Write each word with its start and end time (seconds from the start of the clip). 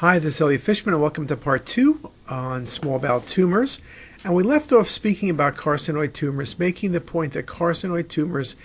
Hi, 0.00 0.18
this 0.18 0.36
is 0.36 0.40
Elliot 0.40 0.62
Fishman, 0.62 0.94
and 0.94 1.02
welcome 1.02 1.26
to 1.26 1.36
part 1.36 1.66
two 1.66 2.10
on 2.26 2.64
small 2.64 2.98
bowel 2.98 3.20
tumors. 3.20 3.82
And 4.24 4.34
we 4.34 4.42
left 4.42 4.72
off 4.72 4.88
speaking 4.88 5.28
about 5.28 5.56
carcinoid 5.56 6.14
tumors, 6.14 6.58
making 6.58 6.92
the 6.92 7.02
point 7.02 7.34
that 7.34 7.44
carcinoid 7.44 8.08
tumors 8.08 8.56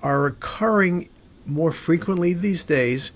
are 0.00 0.26
occurring 0.26 1.08
more 1.44 1.72
frequently 1.72 2.34
these 2.34 2.64
days. 2.64 3.10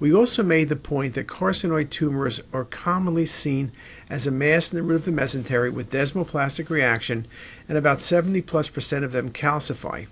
We 0.00 0.14
also 0.14 0.44
made 0.44 0.68
the 0.68 0.76
point 0.76 1.14
that 1.14 1.26
carcinoid 1.26 1.90
tumors 1.90 2.40
are 2.52 2.64
commonly 2.64 3.26
seen 3.26 3.72
as 4.08 4.26
a 4.26 4.30
mass 4.30 4.72
in 4.72 4.76
the 4.76 4.82
root 4.84 4.96
of 4.96 5.04
the 5.06 5.10
mesentery 5.10 5.72
with 5.72 5.90
desmoplastic 5.90 6.70
reaction, 6.70 7.26
and 7.68 7.76
about 7.76 8.00
70 8.00 8.42
plus 8.42 8.68
percent 8.68 9.04
of 9.04 9.10
them 9.10 9.30
calcify. 9.30 10.06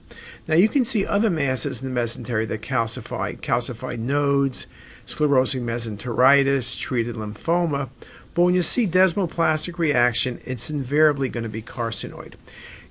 Now, 0.49 0.57
you 0.57 0.69
can 0.69 0.85
see 0.85 1.07
other 1.07 1.31
masses 1.31 1.83
in 1.83 1.95
the 1.95 2.01
mesentery 2.01 2.49
that 2.49 2.63
calcify, 2.63 3.39
calcified 3.41 3.99
nodes, 3.99 4.67
sclerosing 5.07 5.63
mesenteritis, 5.63 6.79
treated 6.79 7.15
lymphoma. 7.15 7.89
But 8.35 8.43
when 8.43 8.55
you 8.55 8.63
see 8.63 8.87
desmoplastic 8.87 9.79
reaction, 9.79 10.41
it's 10.45 10.69
invariably 10.69 11.29
going 11.29 11.45
to 11.45 11.49
be 11.49 11.63
carcinoid. 11.63 12.35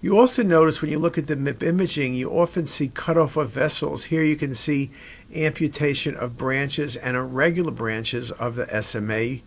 You 0.05 0.19
also 0.19 0.43
notice 0.43 0.83
when 0.83 0.91
you 0.91 0.99
look 0.99 1.17
at 1.17 1.25
the 1.25 1.35
MIP 1.35 1.63
imaging, 1.63 2.13
you 2.13 2.29
often 2.29 2.67
see 2.67 2.89
cutoff 2.89 3.37
of 3.37 3.49
vessels. 3.49 4.03
Here 4.03 4.21
you 4.21 4.35
can 4.35 4.53
see 4.53 4.91
amputation 5.35 6.15
of 6.15 6.37
branches 6.37 6.95
and 6.95 7.17
irregular 7.17 7.71
branches 7.71 8.29
of 8.29 8.53
the 8.53 8.67
SMA, 8.83 9.39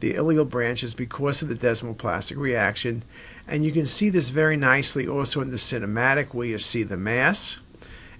the 0.00 0.14
ileal 0.14 0.48
branches, 0.48 0.94
because 0.94 1.42
of 1.42 1.50
the 1.50 1.54
desmoplastic 1.54 2.38
reaction. 2.38 3.02
And 3.46 3.62
you 3.62 3.72
can 3.72 3.84
see 3.84 4.08
this 4.08 4.30
very 4.30 4.56
nicely 4.56 5.06
also 5.06 5.42
in 5.42 5.50
the 5.50 5.58
cinematic 5.58 6.32
where 6.32 6.46
you 6.46 6.56
see 6.56 6.82
the 6.82 6.96
mass. 6.96 7.58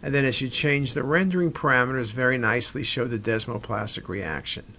And 0.03 0.15
then 0.15 0.27
as 0.27 0.43
you 0.43 0.51
change 0.51 0.93
the 0.93 1.03
rendering 1.03 1.51
parameters, 1.51 2.13
very 2.13 2.37
nicely 2.37 2.85
show 2.85 3.07
the 3.07 3.19
desmoplastic 3.19 4.07
reaction. 4.11 4.75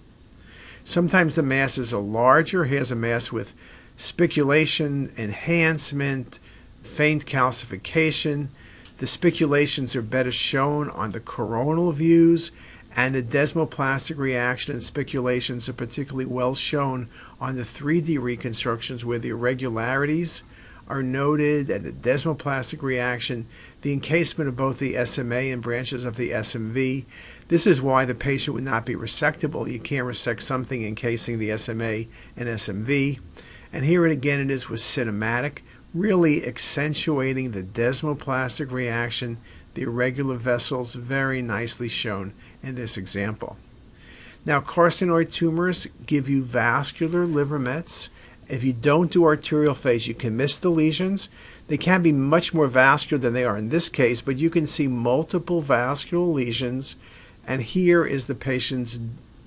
Sometimes 0.84 1.34
the 1.34 1.42
masses 1.42 1.92
are 1.92 2.00
larger. 2.00 2.66
Here's 2.66 2.92
a 2.92 2.94
mass 2.94 3.32
with 3.32 3.54
spiculation, 3.96 5.10
enhancement, 5.18 6.38
faint 6.88 7.26
calcification. 7.26 8.48
The 8.98 9.06
spiculations 9.06 9.94
are 9.94 10.02
better 10.02 10.32
shown 10.32 10.90
on 10.90 11.12
the 11.12 11.20
coronal 11.20 11.92
views, 11.92 12.50
and 12.96 13.14
the 13.14 13.22
desmoplastic 13.22 14.18
reaction 14.18 14.72
and 14.72 14.82
spiculations 14.82 15.68
are 15.68 15.74
particularly 15.74 16.24
well 16.24 16.54
shown 16.54 17.08
on 17.40 17.56
the 17.56 17.62
3D 17.62 18.18
reconstructions 18.20 19.04
where 19.04 19.18
the 19.18 19.28
irregularities 19.28 20.42
are 20.88 21.02
noted 21.02 21.70
and 21.70 21.84
the 21.84 21.92
desmoplastic 21.92 22.82
reaction, 22.82 23.46
the 23.82 23.92
encasement 23.92 24.48
of 24.48 24.56
both 24.56 24.78
the 24.78 24.96
SMA 25.04 25.52
and 25.52 25.62
branches 25.62 26.04
of 26.04 26.16
the 26.16 26.30
SMV. 26.30 27.04
This 27.48 27.66
is 27.66 27.80
why 27.80 28.04
the 28.04 28.14
patient 28.14 28.54
would 28.54 28.64
not 28.64 28.86
be 28.86 28.94
resectable. 28.94 29.70
You 29.70 29.78
can't 29.78 30.06
resect 30.06 30.42
something 30.42 30.82
encasing 30.82 31.38
the 31.38 31.56
SMA 31.56 32.06
and 32.36 32.48
SMV. 32.48 33.20
And 33.72 33.84
here 33.84 34.06
it 34.06 34.12
again 34.12 34.40
it 34.40 34.50
is 34.50 34.68
with 34.68 34.80
cinematic, 34.80 35.60
really 35.94 36.46
accentuating 36.46 37.50
the 37.50 37.62
desmoplastic 37.62 38.70
reaction, 38.70 39.38
the 39.74 39.82
irregular 39.82 40.36
vessels 40.36 40.94
very 40.94 41.42
nicely 41.42 41.88
shown 41.88 42.32
in 42.62 42.74
this 42.74 42.96
example. 42.96 43.56
Now, 44.44 44.60
carcinoid 44.60 45.32
tumors 45.32 45.86
give 46.06 46.28
you 46.28 46.42
vascular 46.42 47.26
liver 47.26 47.58
mets 47.58 48.10
if 48.48 48.64
you 48.64 48.72
don't 48.72 49.12
do 49.12 49.24
arterial 49.24 49.74
phase, 49.74 50.08
you 50.08 50.14
can 50.14 50.36
miss 50.36 50.56
the 50.58 50.70
lesions. 50.70 51.28
They 51.66 51.76
can 51.76 52.02
be 52.02 52.12
much 52.12 52.54
more 52.54 52.66
vascular 52.66 53.20
than 53.20 53.34
they 53.34 53.44
are 53.44 53.58
in 53.58 53.68
this 53.68 53.90
case, 53.90 54.22
but 54.22 54.38
you 54.38 54.48
can 54.48 54.66
see 54.66 54.88
multiple 54.88 55.60
vascular 55.60 56.24
lesions. 56.24 56.96
And 57.46 57.60
here 57.62 58.06
is 58.06 58.26
the 58.26 58.34
patient's 58.34 59.00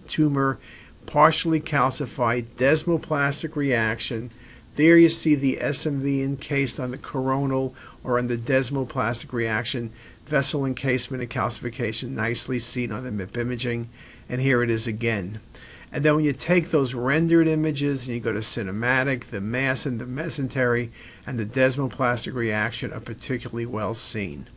tumor, 0.08 0.60
partially 1.08 1.60
calcified, 1.60 2.44
desmoplastic 2.58 3.56
reaction. 3.56 4.30
There 4.78 4.98
you 4.98 5.10
see 5.10 5.36
the 5.36 5.58
SMV 5.62 6.24
encased 6.24 6.80
on 6.80 6.92
the 6.92 6.98
coronal 6.98 7.76
or 8.06 8.18
on 8.18 8.28
the 8.28 8.38
desmoplastic 8.38 9.34
reaction, 9.34 9.92
vessel 10.26 10.66
encasement 10.66 11.22
and 11.22 11.30
calcification 11.30 12.12
nicely 12.12 12.58
seen 12.58 12.92
on 12.92 13.04
the 13.04 13.12
MIP 13.12 13.38
imaging. 13.38 13.90
And 14.30 14.40
here 14.40 14.64
it 14.64 14.70
is 14.70 14.88
again. 14.88 15.42
And 15.92 16.06
then 16.06 16.16
when 16.16 16.24
you 16.24 16.32
take 16.32 16.70
those 16.70 16.94
rendered 16.94 17.50
images 17.50 18.08
and 18.08 18.16
you 18.16 18.22
go 18.22 18.32
to 18.32 18.40
cinematic, 18.40 19.26
the 19.26 19.42
mass 19.42 19.86
and 19.86 20.00
the 20.00 20.06
mesentery 20.06 20.90
and 21.28 21.38
the 21.38 21.46
desmoplastic 21.46 22.34
reaction 22.34 22.94
are 22.94 23.02
particularly 23.02 23.66
well 23.66 23.94
seen. 23.94 24.48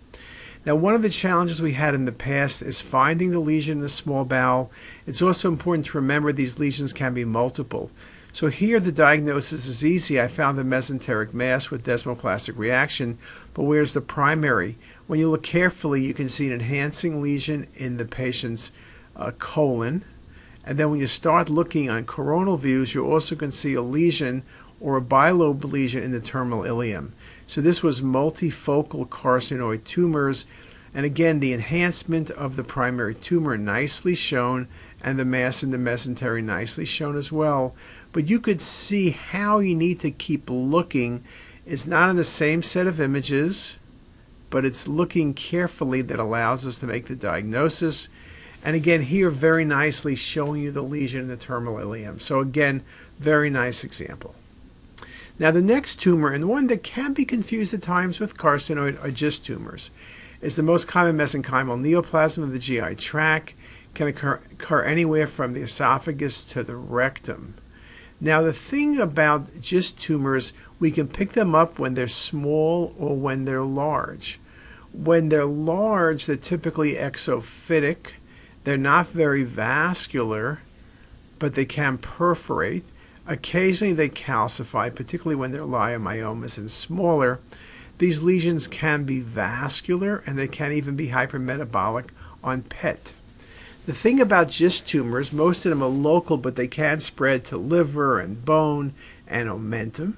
Now, 0.64 0.76
one 0.76 0.94
of 0.94 1.02
the 1.02 1.10
challenges 1.10 1.60
we 1.60 1.72
had 1.72 1.94
in 1.94 2.04
the 2.04 2.12
past 2.12 2.62
is 2.62 2.80
finding 2.80 3.32
the 3.32 3.40
lesion 3.40 3.78
in 3.78 3.82
the 3.82 3.88
small 3.88 4.24
bowel. 4.24 4.70
It's 5.06 5.20
also 5.20 5.48
important 5.48 5.86
to 5.86 5.98
remember 5.98 6.32
these 6.32 6.60
lesions 6.60 6.92
can 6.92 7.12
be 7.14 7.24
multiple. 7.24 7.90
So 8.34 8.48
here 8.48 8.80
the 8.80 8.90
diagnosis 8.90 9.68
is 9.68 9.84
easy. 9.84 10.20
I 10.20 10.26
found 10.26 10.58
the 10.58 10.64
mesenteric 10.64 11.32
mass 11.32 11.70
with 11.70 11.86
desmoplastic 11.86 12.58
reaction, 12.58 13.16
but 13.54 13.62
where's 13.62 13.94
the 13.94 14.00
primary? 14.00 14.76
When 15.06 15.20
you 15.20 15.30
look 15.30 15.44
carefully, 15.44 16.04
you 16.04 16.14
can 16.14 16.28
see 16.28 16.48
an 16.48 16.52
enhancing 16.52 17.22
lesion 17.22 17.68
in 17.76 17.96
the 17.96 18.04
patient's 18.04 18.72
uh, 19.14 19.30
colon, 19.38 20.02
and 20.64 20.76
then 20.76 20.90
when 20.90 20.98
you 20.98 21.06
start 21.06 21.48
looking 21.48 21.88
on 21.88 22.06
coronal 22.06 22.56
views, 22.56 22.92
you 22.92 23.06
also 23.06 23.36
can 23.36 23.52
see 23.52 23.74
a 23.74 23.82
lesion 23.82 24.42
or 24.80 24.96
a 24.96 25.00
bilobe 25.00 25.62
lesion 25.62 26.02
in 26.02 26.10
the 26.10 26.18
terminal 26.18 26.62
ileum. 26.62 27.12
So 27.46 27.60
this 27.60 27.84
was 27.84 28.00
multifocal 28.00 29.08
carcinoid 29.08 29.84
tumors. 29.84 30.44
And 30.92 31.06
again, 31.06 31.38
the 31.38 31.52
enhancement 31.52 32.30
of 32.30 32.56
the 32.56 32.64
primary 32.64 33.14
tumor 33.14 33.56
nicely 33.56 34.16
shown 34.16 34.66
and 35.04 35.18
the 35.18 35.24
mass 35.24 35.62
in 35.62 35.70
the 35.70 35.76
mesentery 35.76 36.42
nicely 36.42 36.84
shown 36.84 37.16
as 37.16 37.30
well. 37.30 37.74
But 38.12 38.28
you 38.28 38.40
could 38.40 38.60
see 38.60 39.10
how 39.10 39.58
you 39.60 39.76
need 39.76 40.00
to 40.00 40.10
keep 40.10 40.48
looking. 40.48 41.22
It's 41.66 41.86
not 41.86 42.10
in 42.10 42.16
the 42.16 42.24
same 42.24 42.62
set 42.62 42.86
of 42.86 43.00
images, 43.00 43.78
but 44.50 44.64
it's 44.64 44.88
looking 44.88 45.34
carefully 45.34 46.02
that 46.02 46.18
allows 46.18 46.66
us 46.66 46.78
to 46.80 46.86
make 46.86 47.06
the 47.06 47.16
diagnosis 47.16 48.08
and 48.64 48.74
again, 48.74 49.02
here 49.02 49.28
very 49.28 49.66
nicely 49.66 50.16
showing 50.16 50.62
you 50.62 50.70
the 50.70 50.82
lesion 50.82 51.20
in 51.20 51.28
the 51.28 51.36
terminal 51.36 51.76
ileum. 51.76 52.20
So 52.20 52.40
again, 52.40 52.82
very 53.18 53.50
nice 53.50 53.84
example. 53.84 54.34
Now 55.38 55.50
the 55.50 55.60
next 55.60 55.96
tumor, 55.96 56.32
and 56.32 56.48
one 56.48 56.68
that 56.68 56.82
can 56.82 57.12
be 57.12 57.26
confused 57.26 57.74
at 57.74 57.82
times 57.82 58.20
with 58.20 58.38
carcinoid, 58.38 59.04
or 59.04 59.10
GIST 59.10 59.44
tumors. 59.44 59.90
Is 60.40 60.56
the 60.56 60.62
most 60.62 60.88
common 60.88 61.16
mesenchymal 61.16 61.80
neoplasm 61.80 62.42
of 62.42 62.52
the 62.52 62.58
GI 62.58 62.96
tract, 62.96 63.54
can 63.94 64.08
occur, 64.08 64.40
occur 64.52 64.82
anywhere 64.82 65.26
from 65.26 65.52
the 65.52 65.62
esophagus 65.62 66.44
to 66.46 66.62
the 66.62 66.76
rectum. 66.76 67.54
Now 68.20 68.42
the 68.42 68.52
thing 68.52 68.98
about 68.98 69.60
GIST 69.60 69.98
tumors, 69.98 70.52
we 70.80 70.90
can 70.90 71.08
pick 71.08 71.32
them 71.32 71.54
up 71.54 71.78
when 71.78 71.94
they're 71.94 72.08
small 72.08 72.94
or 72.98 73.16
when 73.16 73.44
they're 73.44 73.62
large. 73.62 74.38
When 74.92 75.28
they're 75.28 75.44
large, 75.44 76.26
they're 76.26 76.36
typically 76.36 76.94
exophytic, 76.94 78.12
they're 78.64 78.78
not 78.78 79.08
very 79.08 79.42
vascular, 79.42 80.60
but 81.38 81.54
they 81.54 81.64
can 81.64 81.98
perforate. 81.98 82.84
Occasionally 83.26 83.92
they 83.92 84.08
calcify, 84.08 84.94
particularly 84.94 85.36
when 85.36 85.52
they're 85.52 85.62
leiomyomas 85.62 86.58
and 86.58 86.70
smaller. 86.70 87.40
These 87.98 88.22
lesions 88.22 88.66
can 88.66 89.04
be 89.04 89.20
vascular 89.20 90.22
and 90.26 90.38
they 90.38 90.48
can 90.48 90.72
even 90.72 90.96
be 90.96 91.08
hypermetabolic 91.08 92.08
on 92.42 92.62
PET. 92.62 93.12
The 93.86 93.92
thing 93.92 94.18
about 94.18 94.48
GIST 94.48 94.88
tumors, 94.88 95.30
most 95.30 95.66
of 95.66 95.70
them 95.70 95.82
are 95.82 95.88
local, 95.88 96.38
but 96.38 96.56
they 96.56 96.66
can 96.66 97.00
spread 97.00 97.44
to 97.46 97.58
liver 97.58 98.18
and 98.18 98.42
bone 98.42 98.94
and 99.28 99.46
omentum. 99.46 100.14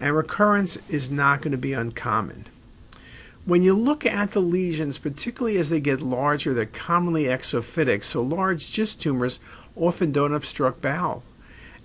And 0.00 0.16
recurrence 0.16 0.76
is 0.88 1.08
not 1.08 1.40
going 1.40 1.52
to 1.52 1.58
be 1.58 1.72
uncommon. 1.72 2.46
When 3.44 3.62
you 3.62 3.74
look 3.74 4.04
at 4.04 4.32
the 4.32 4.40
lesions, 4.40 4.98
particularly 4.98 5.56
as 5.56 5.70
they 5.70 5.78
get 5.78 6.00
larger, 6.00 6.52
they're 6.52 6.66
commonly 6.66 7.24
exophytic. 7.24 8.02
So 8.02 8.22
large 8.22 8.72
GIST 8.72 9.00
tumors 9.00 9.38
often 9.76 10.10
don't 10.10 10.34
obstruct 10.34 10.82
bowel. 10.82 11.22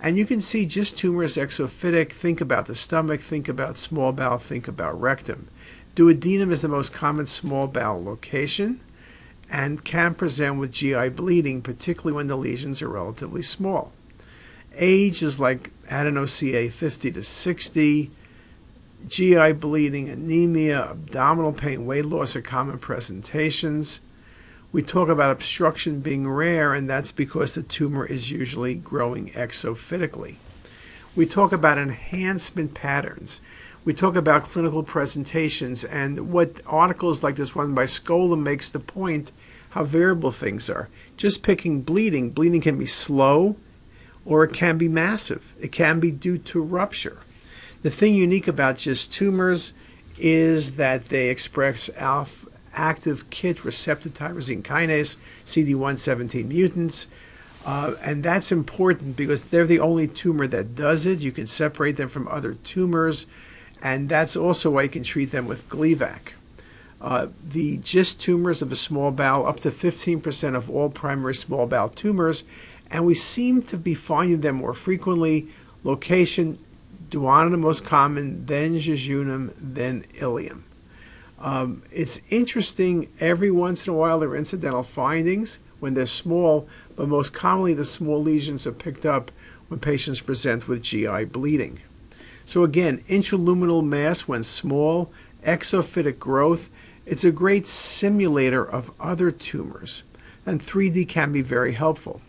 And 0.02 0.18
you 0.18 0.26
can 0.26 0.42
see 0.42 0.66
GIST 0.66 0.98
tumors 0.98 1.38
exophytic. 1.38 2.14
Think 2.14 2.42
about 2.42 2.66
the 2.66 2.74
stomach, 2.74 3.22
think 3.22 3.48
about 3.48 3.78
small 3.78 4.12
bowel, 4.12 4.40
think 4.40 4.68
about 4.68 5.00
rectum. 5.00 5.50
Duodenum 5.96 6.52
is 6.52 6.64
the 6.64 6.68
most 6.68 6.94
common 6.94 7.28
small 7.28 7.68
bowel 7.68 8.04
location 8.04 8.80
and 9.50 9.84
can 9.84 10.14
present 10.16 10.60
with 10.60 10.72
GI 10.72 11.10
bleeding, 11.10 11.62
particularly 11.62 12.16
when 12.16 12.28
the 12.28 12.36
lesions 12.36 12.82
are 12.82 12.90
relatively 12.90 13.42
small. 13.42 13.94
Age 14.76 15.22
is 15.22 15.40
like 15.40 15.72
adeno-CA 15.90 16.70
50 16.70 17.12
to 17.12 17.24
60. 17.24 18.12
GI 19.08 19.54
bleeding, 19.54 20.10
anemia, 20.10 20.90
abdominal 20.92 21.54
pain, 21.54 21.86
weight 21.86 22.06
loss 22.06 22.36
are 22.36 22.42
common 22.42 22.80
presentations. 22.80 24.02
We 24.72 24.82
talk 24.82 25.08
about 25.08 25.32
obstruction 25.32 26.02
being 26.02 26.28
rare, 26.28 26.74
and 26.74 26.90
that's 26.90 27.12
because 27.12 27.56
the 27.56 27.64
tumor 27.64 28.06
is 28.06 28.32
usually 28.32 28.76
growing 28.76 29.30
exophytically. 29.30 30.36
We 31.16 31.26
talk 31.26 31.54
about 31.54 31.78
enhancement 31.78 32.74
patterns. 32.74 33.40
We 33.86 33.94
talk 33.94 34.16
about 34.16 34.46
clinical 34.46 34.82
presentations, 34.82 35.84
and 35.84 36.32
what 36.32 36.60
articles 36.66 37.24
like 37.24 37.36
this 37.36 37.54
one 37.54 37.76
by 37.76 37.84
Scola 37.84 38.38
makes 38.38 38.68
the 38.68 38.80
point 38.80 39.32
how 39.70 39.84
variable 39.84 40.32
things 40.32 40.72
are. 40.72 40.90
Just 41.18 41.44
picking 41.44 41.84
bleeding, 41.84 42.32
bleeding 42.32 42.62
can 42.62 42.80
be 42.80 42.88
slow, 42.88 43.58
or 44.26 44.44
it 44.44 44.54
can 44.54 44.80
be 44.80 44.88
massive. 44.88 45.54
It 45.62 45.72
can 45.72 46.00
be 46.00 46.10
due 46.10 46.40
to 46.40 46.64
rupture. 46.64 47.20
The 47.84 47.92
thing 47.92 48.16
unique 48.16 48.48
about 48.48 48.80
GIST 48.80 49.14
tumors 49.14 49.72
is 50.18 50.78
that 50.78 51.10
they 51.10 51.30
express 51.30 51.90
alpha 51.96 52.50
active 52.74 53.30
KIT 53.30 53.64
receptor 53.64 54.10
tyrosine 54.10 54.62
kinase, 54.62 55.16
CD117 55.46 56.48
mutants. 56.48 57.08
Uh, 57.66 57.94
and 58.04 58.24
that's 58.24 58.52
important 58.52 59.16
because 59.16 59.46
they're 59.46 59.66
the 59.66 59.80
only 59.80 60.08
tumor 60.08 60.46
that 60.48 60.76
does 60.76 61.06
it. 61.06 61.20
You 61.20 61.32
can 61.32 61.48
separate 61.48 61.98
them 61.98 62.10
from 62.10 62.28
other 62.28 62.56
tumors, 62.56 63.28
and 63.82 64.10
that's 64.10 64.36
also 64.36 64.72
why 64.72 64.84
you 64.84 64.90
can 64.90 65.04
treat 65.04 65.32
them 65.32 65.48
with 65.48 65.70
Gleevec. 65.70 66.34
Uh, 67.02 67.28
the 67.46 67.78
GIST 67.78 68.20
tumors 68.20 68.62
of 68.62 68.70
the 68.70 68.76
small 68.76 69.12
bowel, 69.12 69.46
up 69.46 69.60
to 69.60 69.70
15% 69.70 70.56
of 70.56 70.70
all 70.70 70.90
primary 70.90 71.36
small 71.36 71.68
bowel 71.68 71.90
tumors, 71.90 72.44
and 72.90 73.06
we 73.06 73.14
seem 73.14 73.62
to 73.64 73.78
be 73.78 73.94
finding 73.94 74.42
them 74.42 74.56
more 74.56 74.74
frequently. 74.74 75.48
Location, 75.84 76.58
duodenum 77.10 77.60
most 77.60 77.86
common, 77.86 78.46
then 78.46 78.74
jejunum, 78.76 79.54
then 79.60 80.02
ileum. 80.20 80.62
Um, 81.38 81.84
it's 81.92 82.22
interesting, 82.32 83.10
every 83.20 83.52
once 83.52 83.86
in 83.86 83.94
a 83.94 83.96
while 83.96 84.20
there 84.20 84.30
are 84.30 84.36
incidental 84.36 84.84
findings 84.84 85.60
when 85.80 85.94
they're 85.94 86.06
small, 86.06 86.68
but 86.96 87.08
most 87.08 87.34
commonly 87.34 87.74
the 87.74 87.86
small 87.86 88.22
lesions 88.22 88.66
are 88.66 88.72
picked 88.72 89.06
up 89.06 89.32
when 89.68 89.80
patients 89.80 90.22
present 90.22 90.68
with 90.68 90.82
GI 90.82 91.26
bleeding. 91.26 91.82
So 92.46 92.64
again, 92.64 93.00
intraluminal 93.10 93.84
mass 93.84 94.28
when 94.28 94.44
small, 94.44 95.12
exophytic 95.44 96.20
growth, 96.20 96.70
it's 97.06 97.24
a 97.24 97.32
great 97.32 97.68
simulator 97.68 98.64
of 98.64 98.92
other 99.00 99.32
tumors, 99.32 100.04
and 100.46 100.60
3D 100.60 101.08
can 101.08 101.32
be 101.32 101.42
very 101.42 101.74
helpful. 101.74 102.22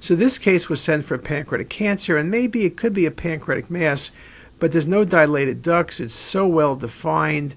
So 0.00 0.14
this 0.14 0.38
case 0.38 0.68
was 0.68 0.80
sent 0.80 1.04
for 1.04 1.18
pancreatic 1.18 1.68
cancer, 1.68 2.16
and 2.16 2.30
maybe 2.30 2.64
it 2.64 2.76
could 2.76 2.94
be 2.94 3.06
a 3.06 3.10
pancreatic 3.10 3.70
mass, 3.70 4.10
but 4.58 4.72
there's 4.72 4.86
no 4.86 5.04
dilated 5.04 5.62
ducts. 5.62 6.00
It's 6.00 6.14
so 6.14 6.46
well 6.46 6.76
defined. 6.76 7.54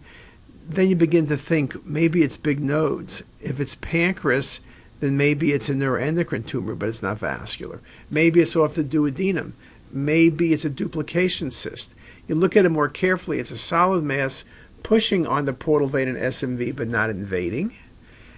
Then 0.67 0.89
you 0.89 0.95
begin 0.95 1.27
to 1.27 1.37
think 1.37 1.85
maybe 1.85 2.21
it's 2.21 2.37
big 2.37 2.59
nodes. 2.59 3.23
If 3.41 3.59
it's 3.59 3.75
pancreas, 3.75 4.61
then 4.99 5.17
maybe 5.17 5.51
it's 5.51 5.69
a 5.69 5.73
neuroendocrine 5.73 6.45
tumor, 6.47 6.75
but 6.75 6.89
it's 6.89 7.03
not 7.03 7.19
vascular. 7.19 7.81
Maybe 8.09 8.39
it's 8.39 8.55
off 8.55 8.75
the 8.75 8.83
duodenum. 8.83 9.53
Maybe 9.91 10.53
it's 10.53 10.65
a 10.65 10.69
duplication 10.69 11.51
cyst. 11.51 11.95
You 12.31 12.37
look 12.37 12.55
at 12.55 12.63
it 12.63 12.69
more 12.69 12.87
carefully, 12.87 13.39
it's 13.39 13.51
a 13.51 13.57
solid 13.57 14.05
mass 14.05 14.45
pushing 14.83 15.27
on 15.27 15.43
the 15.43 15.51
portal 15.51 15.89
vein 15.89 16.07
and 16.07 16.17
SMV 16.17 16.73
but 16.73 16.87
not 16.87 17.09
invading. 17.09 17.75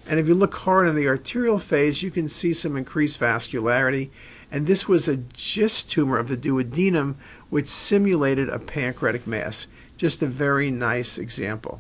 And 0.10 0.20
if 0.20 0.28
you 0.28 0.34
look 0.34 0.56
hard 0.56 0.88
on 0.88 0.96
the 0.96 1.08
arterial 1.08 1.60
phase, 1.60 2.02
you 2.02 2.10
can 2.10 2.28
see 2.28 2.56
some 2.56 2.76
increased 2.76 3.20
vascularity. 3.20 4.10
And 4.52 4.66
this 4.66 4.88
was 4.88 5.08
a 5.08 5.18
GIST 5.18 5.92
tumor 5.92 6.18
of 6.18 6.28
the 6.28 6.36
duodenum, 6.36 7.18
which 7.52 7.68
simulated 7.68 8.50
a 8.50 8.58
pancreatic 8.58 9.28
mass. 9.28 9.68
Just 9.96 10.24
a 10.24 10.26
very 10.26 10.72
nice 10.72 11.20
example. 11.20 11.80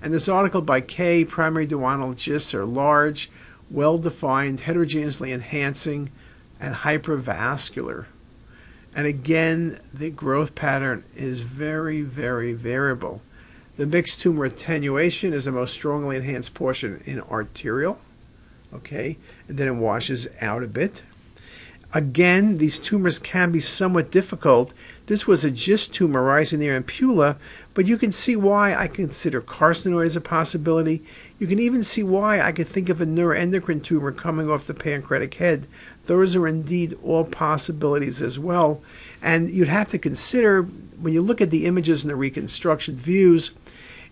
And 0.00 0.14
this 0.14 0.28
article 0.28 0.62
by 0.62 0.80
K, 0.80 1.24
primary 1.24 1.66
duodenal 1.66 2.14
GISTs 2.14 2.54
are 2.54 2.66
large, 2.66 3.32
well 3.68 3.98
defined, 3.98 4.60
heterogeneously 4.60 5.32
enhancing, 5.32 6.10
and 6.60 6.76
hypervascular. 6.76 8.06
And 8.98 9.06
again, 9.06 9.78
the 9.94 10.10
growth 10.10 10.56
pattern 10.56 11.04
is 11.14 11.42
very, 11.42 12.02
very 12.02 12.52
variable. 12.52 13.22
The 13.76 13.86
mixed 13.86 14.20
tumor 14.20 14.46
attenuation 14.46 15.32
is 15.32 15.44
the 15.44 15.52
most 15.52 15.72
strongly 15.72 16.16
enhanced 16.16 16.54
portion 16.54 17.00
in 17.04 17.20
arterial, 17.20 18.00
okay, 18.74 19.16
and 19.46 19.56
then 19.56 19.68
it 19.68 19.76
washes 19.76 20.26
out 20.40 20.64
a 20.64 20.66
bit. 20.66 21.04
Again, 21.94 22.58
these 22.58 22.78
tumors 22.78 23.18
can 23.18 23.50
be 23.50 23.60
somewhat 23.60 24.10
difficult. 24.10 24.74
This 25.06 25.26
was 25.26 25.42
a 25.42 25.50
GIST 25.50 25.94
tumor 25.94 26.22
rising 26.22 26.58
near 26.58 26.78
ampulla, 26.78 27.36
but 27.72 27.86
you 27.86 27.96
can 27.96 28.12
see 28.12 28.36
why 28.36 28.74
I 28.74 28.88
consider 28.88 29.40
carcinoid 29.40 30.04
as 30.04 30.14
a 30.14 30.20
possibility. 30.20 31.02
You 31.38 31.46
can 31.46 31.58
even 31.58 31.82
see 31.82 32.02
why 32.02 32.42
I 32.42 32.52
could 32.52 32.68
think 32.68 32.90
of 32.90 33.00
a 33.00 33.06
neuroendocrine 33.06 33.82
tumor 33.82 34.12
coming 34.12 34.50
off 34.50 34.66
the 34.66 34.74
pancreatic 34.74 35.32
head. 35.34 35.66
Those 36.04 36.36
are 36.36 36.46
indeed 36.46 36.94
all 37.02 37.24
possibilities 37.24 38.20
as 38.20 38.38
well. 38.38 38.82
And 39.22 39.48
you'd 39.48 39.68
have 39.68 39.88
to 39.90 39.98
consider, 39.98 40.64
when 41.00 41.14
you 41.14 41.22
look 41.22 41.40
at 41.40 41.50
the 41.50 41.64
images 41.64 42.04
and 42.04 42.10
the 42.10 42.16
reconstruction 42.16 42.96
views, 42.96 43.52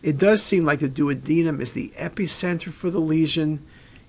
it 0.02 0.16
does 0.16 0.42
seem 0.42 0.64
like 0.64 0.78
the 0.78 0.88
duodenum 0.88 1.60
is 1.60 1.74
the 1.74 1.92
epicenter 1.96 2.70
for 2.70 2.88
the 2.88 3.00
lesion. 3.00 3.60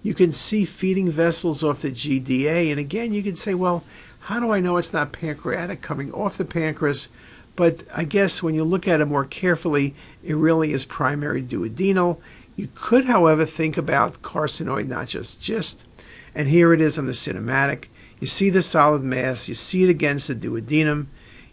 You 0.08 0.14
can 0.14 0.32
see 0.32 0.64
feeding 0.64 1.12
vessels 1.12 1.66
off 1.66 1.82
the 1.82 1.92
GDA, 1.92 2.72
and 2.72 2.80
again, 2.80 3.12
you 3.12 3.22
can 3.22 3.36
say, 3.36 3.54
well, 3.54 3.84
how 4.22 4.40
do 4.40 4.54
I 4.54 4.62
know 4.62 4.78
it's 4.78 4.94
not 4.94 5.12
pancreatic 5.12 5.82
coming 5.82 6.14
off 6.14 6.38
the 6.38 6.46
pancreas? 6.46 7.10
But 7.58 7.84
I 7.94 8.06
guess 8.06 8.42
when 8.42 8.56
you 8.56 8.64
look 8.64 8.88
at 8.88 9.02
it 9.02 9.08
more 9.08 9.26
carefully, 9.26 9.96
it 10.24 10.36
really 10.36 10.72
is 10.72 10.86
primary 10.86 11.44
duodenal. 11.44 12.22
You 12.56 12.70
could, 12.74 13.04
however, 13.04 13.46
think 13.46 13.76
about 13.76 14.22
carcinoid, 14.22 14.88
not 14.88 15.08
just 15.08 15.42
GIST. 15.42 15.86
And 16.34 16.48
here 16.48 16.72
it 16.72 16.80
is 16.80 16.98
on 16.98 17.06
the 17.06 17.12
cinematic. 17.12 17.88
You 18.22 18.28
see 18.28 18.50
the 18.50 18.62
solid 18.62 19.04
mass, 19.04 19.50
you 19.50 19.56
see 19.56 19.84
it 19.84 19.90
against 19.90 20.30
the 20.30 20.36
duodenum, 20.36 21.08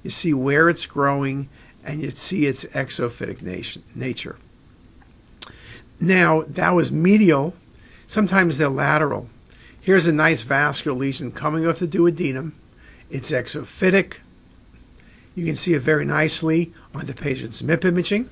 you 0.05 0.11
see 0.11 0.33
where 0.33 0.69
it's 0.69 0.87
growing, 0.87 1.49
and 1.85 2.01
you 2.01 2.13
see 2.13 2.47
its 2.47 2.65
exophytic 2.67 3.43
nature. 3.97 4.37
Now, 5.99 6.43
that 6.43 6.71
was 6.71 6.93
medial. 6.93 7.55
Sometimes 8.07 8.59
they're 8.59 8.69
lateral. 8.69 9.29
Here's 9.81 10.07
a 10.07 10.13
nice 10.13 10.43
vascular 10.43 10.97
lesion 10.97 11.31
coming 11.31 11.67
off 11.67 11.79
the 11.79 11.87
duodenum. 11.87 12.53
It's 13.11 13.31
exophytic. 13.31 14.19
You 15.35 15.45
can 15.45 15.57
see 15.57 15.75
it 15.75 15.83
very 15.83 16.05
nicely 16.05 16.73
on 16.95 17.07
the 17.07 17.15
patient's 17.15 17.61
MIP 17.61 17.85
imaging. 17.85 18.31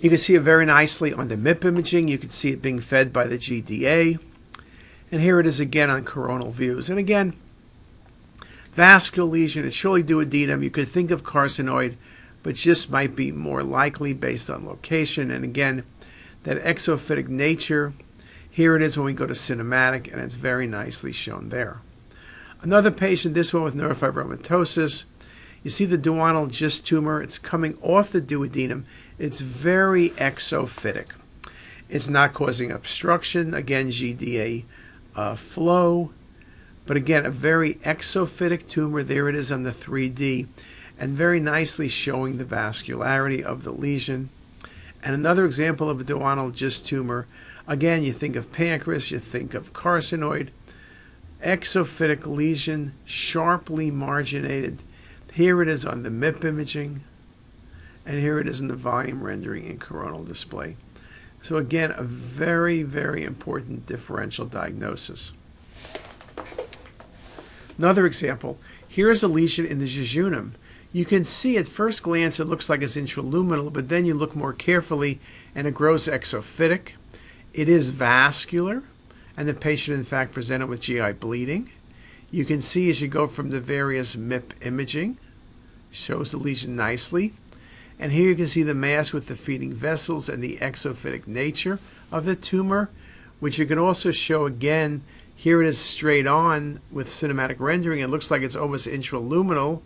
You 0.00 0.10
can 0.10 0.18
see 0.18 0.34
it 0.34 0.42
very 0.42 0.66
nicely 0.66 1.12
on 1.12 1.28
the 1.28 1.36
MIP 1.36 1.64
imaging. 1.64 2.08
You 2.08 2.18
can 2.18 2.30
see 2.30 2.50
it 2.50 2.60
being 2.60 2.80
fed 2.80 3.12
by 3.12 3.26
the 3.26 3.38
GDA. 3.38 4.18
And 5.10 5.22
here 5.22 5.40
it 5.40 5.46
is 5.46 5.60
again 5.60 5.90
on 5.90 6.04
coronal 6.04 6.50
views. 6.50 6.90
And 6.90 6.98
again, 6.98 7.34
vascular 8.72 9.28
lesion, 9.28 9.64
it's 9.64 9.76
surely 9.76 10.02
duodenum. 10.02 10.62
You 10.62 10.70
could 10.70 10.88
think 10.88 11.10
of 11.10 11.22
carcinoid, 11.22 11.96
but 12.42 12.56
GIST 12.56 12.90
might 12.90 13.16
be 13.16 13.30
more 13.30 13.62
likely 13.62 14.12
based 14.12 14.50
on 14.50 14.66
location. 14.66 15.30
And 15.30 15.44
again, 15.44 15.84
that 16.44 16.62
exophytic 16.62 17.28
nature, 17.28 17.92
here 18.50 18.76
it 18.76 18.82
is 18.82 18.96
when 18.96 19.06
we 19.06 19.12
go 19.12 19.26
to 19.26 19.34
cinematic, 19.34 20.10
and 20.12 20.22
it's 20.22 20.34
very 20.34 20.66
nicely 20.66 21.12
shown 21.12 21.48
there. 21.48 21.80
Another 22.62 22.90
patient, 22.90 23.34
this 23.34 23.52
one 23.52 23.64
with 23.64 23.74
neurofibromatosis. 23.74 25.04
You 25.62 25.70
see 25.70 25.86
the 25.86 25.98
duodenal 25.98 26.50
GIST 26.50 26.86
tumor. 26.86 27.20
It's 27.20 27.38
coming 27.38 27.76
off 27.82 28.12
the 28.12 28.20
duodenum. 28.20 28.84
It's 29.18 29.40
very 29.40 30.10
exophytic. 30.10 31.08
It's 31.88 32.08
not 32.08 32.34
causing 32.34 32.70
obstruction. 32.70 33.54
Again, 33.54 33.88
GDA 33.88 34.64
uh, 35.16 35.36
flow. 35.36 36.12
But 36.86 36.96
again, 36.96 37.24
a 37.24 37.30
very 37.30 37.74
exophytic 37.74 38.68
tumor. 38.68 39.02
There 39.02 39.28
it 39.28 39.34
is 39.34 39.50
on 39.50 39.62
the 39.62 39.70
3D. 39.70 40.46
And 40.98 41.12
very 41.12 41.40
nicely 41.40 41.88
showing 41.88 42.36
the 42.36 42.44
vascularity 42.44 43.42
of 43.42 43.64
the 43.64 43.72
lesion. 43.72 44.28
And 45.04 45.14
another 45.14 45.44
example 45.44 45.88
of 45.88 46.00
a 46.00 46.04
duodenal 46.04 46.56
GIST 46.56 46.86
tumor. 46.86 47.26
Again, 47.68 48.02
you 48.02 48.12
think 48.12 48.34
of 48.34 48.50
pancreas, 48.50 49.10
you 49.10 49.20
think 49.20 49.54
of 49.54 49.72
carcinoid 49.72 50.48
exophytic 51.44 52.26
lesion, 52.26 52.94
sharply 53.04 53.90
marginated. 53.90 54.78
Here 55.34 55.60
it 55.62 55.68
is 55.68 55.84
on 55.84 56.02
the 56.02 56.08
MIP 56.08 56.44
imaging, 56.44 57.02
and 58.06 58.18
here 58.18 58.38
it 58.38 58.48
is 58.48 58.60
in 58.60 58.68
the 58.68 58.74
volume 58.74 59.22
rendering 59.22 59.66
and 59.66 59.80
coronal 59.80 60.24
display. 60.24 60.76
So 61.42 61.56
again, 61.56 61.92
a 61.96 62.02
very, 62.02 62.82
very 62.82 63.24
important 63.24 63.86
differential 63.86 64.46
diagnosis. 64.46 65.32
Another 67.76 68.06
example, 68.06 68.58
here's 68.88 69.22
a 69.22 69.28
lesion 69.28 69.66
in 69.66 69.80
the 69.80 69.84
jejunum. 69.84 70.52
You 70.94 71.04
can 71.04 71.24
see 71.24 71.58
at 71.58 71.66
first 71.66 72.04
glance 72.04 72.38
it 72.38 72.44
looks 72.44 72.68
like 72.68 72.80
it's 72.80 72.94
intraluminal, 72.94 73.72
but 73.72 73.88
then 73.88 74.04
you 74.04 74.14
look 74.14 74.36
more 74.36 74.52
carefully 74.52 75.18
and 75.52 75.66
it 75.66 75.74
grows 75.74 76.06
exophytic. 76.06 76.92
It 77.52 77.68
is 77.68 77.90
vascular 77.90 78.84
and 79.36 79.48
the 79.48 79.54
patient 79.54 79.98
in 79.98 80.04
fact 80.04 80.32
presented 80.32 80.68
with 80.68 80.82
GI 80.82 81.14
bleeding. 81.14 81.68
You 82.30 82.44
can 82.44 82.62
see 82.62 82.90
as 82.90 83.02
you 83.02 83.08
go 83.08 83.26
from 83.26 83.50
the 83.50 83.58
various 83.58 84.14
MIP 84.14 84.52
imaging, 84.64 85.18
shows 85.90 86.30
the 86.30 86.36
lesion 86.36 86.76
nicely. 86.76 87.32
And 87.98 88.12
here 88.12 88.28
you 88.28 88.36
can 88.36 88.46
see 88.46 88.62
the 88.62 88.72
mass 88.72 89.12
with 89.12 89.26
the 89.26 89.34
feeding 89.34 89.72
vessels 89.72 90.28
and 90.28 90.40
the 90.40 90.58
exophytic 90.58 91.26
nature 91.26 91.80
of 92.12 92.24
the 92.24 92.36
tumor, 92.36 92.88
which 93.40 93.58
you 93.58 93.66
can 93.66 93.78
also 93.78 94.12
show 94.12 94.46
again. 94.46 95.02
Here 95.34 95.60
it 95.60 95.66
is 95.66 95.76
straight 95.76 96.28
on 96.28 96.78
with 96.92 97.08
cinematic 97.08 97.58
rendering. 97.58 97.98
It 97.98 98.10
looks 98.10 98.30
like 98.30 98.42
it's 98.42 98.54
almost 98.54 98.86
intraluminal, 98.86 99.82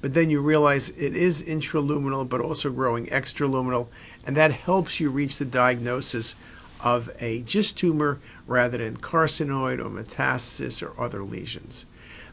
but 0.00 0.14
then 0.14 0.30
you 0.30 0.40
realize 0.40 0.90
it 0.90 1.16
is 1.16 1.42
intraluminal 1.42 2.28
but 2.28 2.40
also 2.40 2.70
growing 2.70 3.06
extraluminal, 3.06 3.88
and 4.26 4.36
that 4.36 4.52
helps 4.52 5.00
you 5.00 5.10
reach 5.10 5.38
the 5.38 5.44
diagnosis 5.44 6.36
of 6.82 7.10
a 7.20 7.42
GIST 7.42 7.78
tumor 7.78 8.18
rather 8.46 8.78
than 8.78 8.96
carcinoid 8.96 9.78
or 9.78 9.90
metastasis 9.90 10.82
or 10.82 10.98
other 11.00 11.22
lesions. 11.22 11.86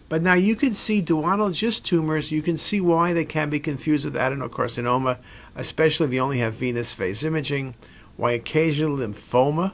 But 0.09 0.21
now 0.21 0.35
you 0.35 0.55
can 0.55 0.73
see 0.73 1.01
duodenal 1.01 1.53
GIST 1.53 1.85
tumors, 1.85 2.31
you 2.31 2.41
can 2.41 2.57
see 2.57 2.79
why 2.79 3.11
they 3.11 3.25
can 3.25 3.49
be 3.49 3.59
confused 3.59 4.05
with 4.05 4.15
adenocarcinoma, 4.15 5.17
especially 5.55 6.07
if 6.07 6.13
you 6.13 6.21
only 6.21 6.39
have 6.39 6.53
venous 6.53 6.93
phase 6.93 7.25
imaging, 7.25 7.75
why 8.15 8.31
occasional 8.31 8.97
lymphoma 8.97 9.73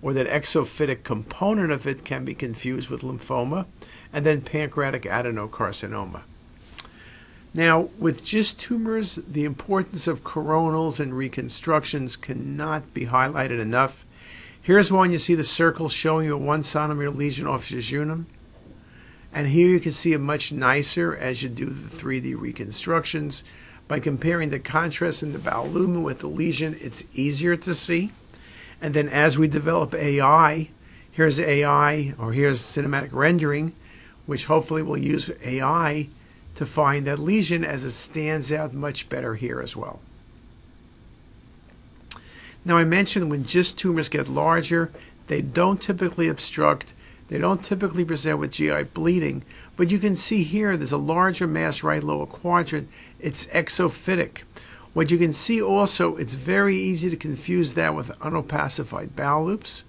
or 0.00 0.12
that 0.12 0.28
exophytic 0.28 1.02
component 1.02 1.72
of 1.72 1.86
it 1.86 2.04
can 2.04 2.24
be 2.24 2.34
confused 2.34 2.90
with 2.90 3.00
lymphoma, 3.00 3.66
and 4.12 4.26
then 4.26 4.42
pancreatic 4.42 5.04
adenocarcinoma. 5.04 6.22
Now, 7.56 7.88
with 8.00 8.24
GIST 8.24 8.58
tumors, 8.58 9.14
the 9.14 9.44
importance 9.44 10.08
of 10.08 10.24
coronals 10.24 10.98
and 10.98 11.16
reconstructions 11.16 12.16
cannot 12.16 12.92
be 12.92 13.06
highlighted 13.06 13.60
enough. 13.60 14.04
Here's 14.60 14.90
one 14.90 15.12
you 15.12 15.20
see 15.20 15.36
the 15.36 15.44
circle 15.44 15.88
showing 15.88 16.26
you 16.26 16.34
a 16.34 16.38
one 16.38 16.64
centimeter 16.64 17.10
lesion 17.10 17.46
off 17.46 17.68
jejunum. 17.68 18.24
And 19.32 19.46
here 19.46 19.68
you 19.68 19.78
can 19.78 19.92
see 19.92 20.12
it 20.12 20.20
much 20.20 20.52
nicer 20.52 21.14
as 21.14 21.44
you 21.44 21.48
do 21.48 21.66
the 21.66 21.96
3D 21.96 22.36
reconstructions. 22.36 23.44
By 23.86 24.00
comparing 24.00 24.50
the 24.50 24.58
contrast 24.58 25.22
in 25.22 25.32
the 25.32 25.38
bowel 25.38 25.68
lumen 25.68 26.02
with 26.02 26.20
the 26.20 26.26
lesion, 26.26 26.74
it's 26.80 27.04
easier 27.14 27.56
to 27.56 27.72
see. 27.72 28.10
And 28.82 28.94
then 28.94 29.08
as 29.08 29.38
we 29.38 29.46
develop 29.46 29.94
AI, 29.94 30.70
here's 31.12 31.38
AI 31.38 32.14
or 32.18 32.32
here's 32.32 32.60
cinematic 32.60 33.12
rendering, 33.12 33.74
which 34.26 34.46
hopefully 34.46 34.82
will 34.82 34.98
use 34.98 35.30
AI 35.44 36.08
to 36.54 36.66
find 36.66 37.06
that 37.06 37.18
lesion 37.18 37.64
as 37.64 37.84
it 37.84 37.90
stands 37.90 38.52
out 38.52 38.72
much 38.72 39.08
better 39.08 39.34
here 39.34 39.60
as 39.60 39.76
well. 39.76 40.00
Now 42.64 42.76
I 42.76 42.84
mentioned 42.84 43.30
when 43.30 43.42
GIST 43.42 43.78
tumors 43.78 44.08
get 44.08 44.28
larger, 44.28 44.90
they 45.26 45.42
don't 45.42 45.82
typically 45.82 46.28
obstruct, 46.28 46.92
they 47.28 47.38
don't 47.38 47.64
typically 47.64 48.04
present 48.04 48.38
with 48.38 48.52
GI 48.52 48.84
bleeding, 48.94 49.42
but 49.76 49.90
you 49.90 49.98
can 49.98 50.16
see 50.16 50.44
here 50.44 50.76
there's 50.76 50.92
a 50.92 50.98
larger 50.98 51.46
mass 51.46 51.82
right 51.82 52.02
lower 52.02 52.26
quadrant. 52.26 52.88
It's 53.20 53.46
exophytic. 53.46 54.42
What 54.92 55.10
you 55.10 55.18
can 55.18 55.32
see 55.32 55.60
also, 55.60 56.16
it's 56.16 56.34
very 56.34 56.76
easy 56.76 57.10
to 57.10 57.16
confuse 57.16 57.74
that 57.74 57.96
with 57.96 58.16
unopacified 58.20 59.16
bowel 59.16 59.46
loops. 59.46 59.84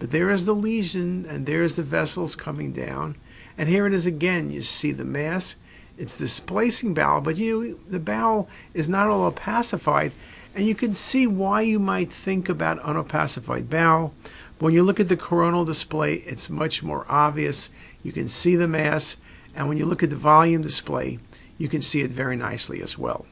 But 0.00 0.10
there 0.10 0.30
is 0.30 0.46
the 0.46 0.54
lesion, 0.54 1.24
and 1.28 1.46
there's 1.46 1.76
the 1.76 1.84
vessels 1.84 2.34
coming 2.34 2.72
down. 2.72 3.14
And 3.56 3.68
here 3.68 3.86
it 3.86 3.92
is 3.92 4.04
again. 4.04 4.50
You 4.50 4.60
see 4.62 4.90
the 4.90 5.04
mass. 5.04 5.54
It's 6.02 6.16
displacing 6.16 6.94
bowel, 6.94 7.20
but 7.20 7.36
you 7.36 7.78
the 7.88 8.00
bowel 8.00 8.48
is 8.74 8.88
not 8.88 9.06
all 9.06 9.24
opacified. 9.24 10.10
And 10.52 10.66
you 10.66 10.74
can 10.74 10.94
see 10.94 11.28
why 11.28 11.60
you 11.60 11.78
might 11.78 12.10
think 12.10 12.48
about 12.48 12.80
unopacified 12.80 13.70
bowel. 13.70 14.12
But 14.58 14.64
when 14.64 14.74
you 14.74 14.82
look 14.82 14.98
at 14.98 15.08
the 15.08 15.16
coronal 15.16 15.64
display, 15.64 16.14
it's 16.14 16.50
much 16.50 16.82
more 16.82 17.06
obvious. 17.08 17.70
You 18.02 18.10
can 18.10 18.26
see 18.26 18.56
the 18.56 18.66
mass. 18.66 19.16
And 19.54 19.68
when 19.68 19.78
you 19.78 19.86
look 19.86 20.02
at 20.02 20.10
the 20.10 20.16
volume 20.16 20.62
display, 20.62 21.20
you 21.56 21.68
can 21.68 21.82
see 21.82 22.00
it 22.00 22.10
very 22.10 22.34
nicely 22.34 22.82
as 22.82 22.98
well. 22.98 23.24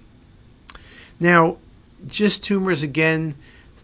Now, 1.19 1.57
GIST 2.07 2.45
tumors 2.45 2.85
again, 2.85 3.35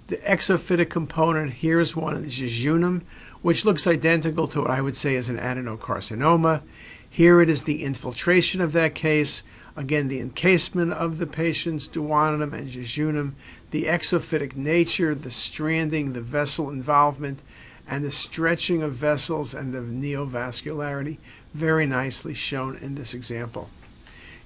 the 0.06 0.18
exophytic 0.18 0.90
component, 0.90 1.54
here's 1.54 1.96
one, 1.96 2.22
the 2.22 2.28
jejunum, 2.28 3.02
which 3.42 3.64
looks 3.64 3.88
identical 3.88 4.46
to 4.46 4.60
what 4.60 4.70
I 4.70 4.80
would 4.80 4.96
say 4.96 5.16
is 5.16 5.28
an 5.28 5.38
adenocarcinoma. 5.38 6.62
Here 7.10 7.40
it 7.40 7.48
is 7.48 7.64
the 7.64 7.84
infiltration 7.84 8.60
of 8.60 8.72
that 8.72 8.94
case, 8.94 9.42
again, 9.76 10.08
the 10.08 10.20
encasement 10.20 10.92
of 10.92 11.18
the 11.18 11.26
patient's 11.26 11.88
duodenum 11.88 12.52
and 12.52 12.68
jejunum, 12.68 13.32
the 13.70 13.84
exophytic 13.84 14.56
nature, 14.56 15.14
the 15.14 15.30
stranding, 15.30 16.12
the 16.12 16.20
vessel 16.20 16.70
involvement, 16.70 17.42
and 17.88 18.04
the 18.04 18.10
stretching 18.10 18.82
of 18.82 18.92
vessels 18.92 19.54
and 19.54 19.72
the 19.72 19.78
neovascularity, 19.78 21.18
very 21.54 21.86
nicely 21.86 22.34
shown 22.34 22.76
in 22.76 22.96
this 22.96 23.14
example. 23.14 23.70